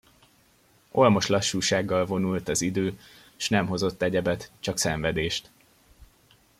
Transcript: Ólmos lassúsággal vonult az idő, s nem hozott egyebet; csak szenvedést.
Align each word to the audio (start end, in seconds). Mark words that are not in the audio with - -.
Ólmos 0.91 1.27
lassúsággal 1.27 2.05
vonult 2.05 2.47
az 2.47 2.61
idő, 2.61 2.99
s 3.35 3.49
nem 3.49 3.67
hozott 3.67 4.01
egyebet; 4.01 4.51
csak 4.59 4.77
szenvedést. 4.77 5.51